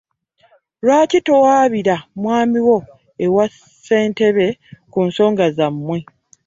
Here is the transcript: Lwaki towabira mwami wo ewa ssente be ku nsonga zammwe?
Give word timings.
Lwaki 0.83 1.17
towabira 1.25 1.95
mwami 2.21 2.59
wo 2.67 2.77
ewa 3.25 3.45
ssente 3.53 4.25
be 4.35 4.47
ku 4.91 4.99
nsonga 5.07 5.45
zammwe? 5.57 5.97